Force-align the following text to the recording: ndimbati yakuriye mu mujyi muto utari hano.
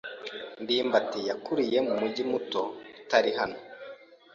ndimbati 0.61 1.19
yakuriye 1.29 1.77
mu 1.87 1.93
mujyi 1.99 2.23
muto 2.31 2.61
utari 3.01 3.31
hano. 3.37 3.57